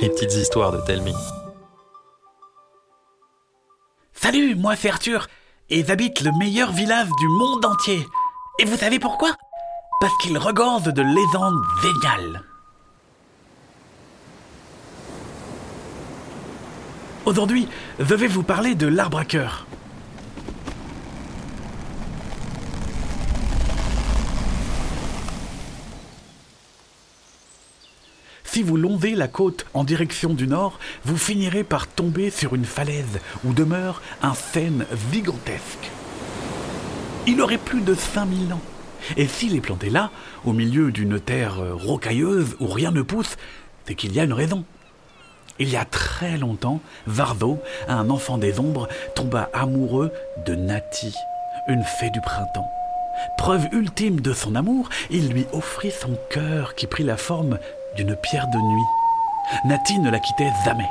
[0.00, 1.14] Les petites histoires de Telmi.
[4.12, 5.26] Salut, moi c'est Arthur,
[5.70, 8.06] et j'habite le meilleur village du monde entier.
[8.60, 9.34] Et vous savez pourquoi?
[10.00, 12.42] Parce qu'il regorge de légendes géniales.
[17.26, 17.68] Aujourd'hui,
[17.98, 19.66] je vais vous parler de l'arbre à cœur.
[28.62, 33.20] Vous longez la côte en direction du nord, vous finirez par tomber sur une falaise
[33.44, 35.90] où demeure un chêne gigantesque.
[37.26, 38.60] Il aurait plus de 5000 ans.
[39.16, 40.10] Et s'il est planté là,
[40.44, 43.36] au milieu d'une terre rocailleuse où rien ne pousse,
[43.86, 44.64] c'est qu'il y a une raison.
[45.60, 50.12] Il y a très longtemps, Vardo, un enfant des ombres, tomba amoureux
[50.46, 51.14] de Nati,
[51.68, 52.70] une fée du printemps.
[53.36, 57.58] Preuve ultime de son amour, il lui offrit son cœur qui prit la forme
[57.98, 58.86] d'une pierre de nuit.
[59.64, 60.88] Nati ne la quittait jamais.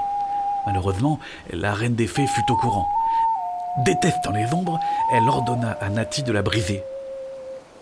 [0.66, 1.20] Malheureusement,
[1.54, 2.88] la reine des fées fut au courant.
[3.86, 4.80] Détestant les ombres,
[5.14, 6.84] elle ordonna à Nati de la briser.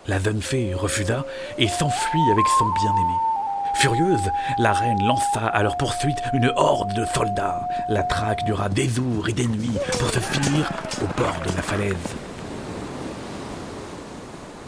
[0.07, 1.25] La jeune fée refusa
[1.57, 3.15] et s'enfuit avec son bien-aimé.
[3.73, 7.67] Furieuse, la reine lança à leur poursuite une horde de soldats.
[7.89, 10.69] La traque dura des jours et des nuits pour se finir
[11.01, 11.95] au bord de la falaise.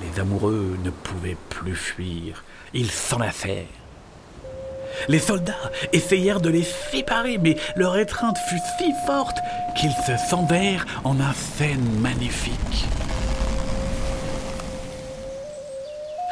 [0.02, 2.44] Les amoureux ne pouvaient plus fuir.
[2.74, 3.66] Ils s'enlacèrent.
[5.08, 9.38] Les soldats essayèrent de les séparer, mais leur étreinte fut si forte
[9.76, 12.86] qu'ils se scindèrent en un scène magnifique.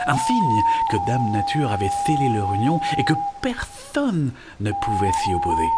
[0.07, 5.33] Un signe que Dame Nature avait scellé leur union et que personne ne pouvait s'y
[5.33, 5.69] opposer.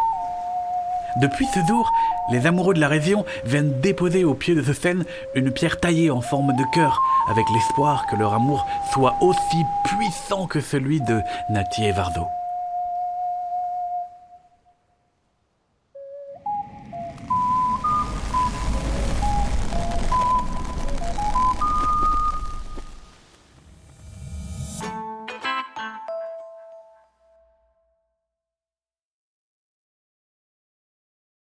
[1.22, 1.92] Depuis ce jour,
[2.30, 6.12] les amoureux de la région viennent déposer au pied de ce scène une pierre taillée
[6.12, 11.22] en forme de cœur, avec l'espoir que leur amour soit aussi puissant que celui de
[11.50, 12.28] Nati et Vardo.